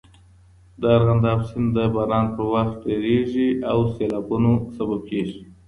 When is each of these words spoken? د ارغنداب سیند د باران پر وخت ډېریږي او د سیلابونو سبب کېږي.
د 0.81 0.81
ارغنداب 0.97 1.39
سیند 1.49 1.69
د 1.75 1.77
باران 1.95 2.25
پر 2.35 2.45
وخت 2.53 2.75
ډېریږي 2.85 3.49
او 3.69 3.77
د 3.83 3.87
سیلابونو 3.95 4.51
سبب 4.77 4.99
کېږي. 5.09 5.39